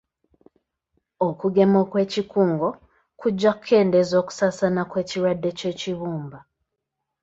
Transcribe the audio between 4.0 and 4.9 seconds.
okusaasaana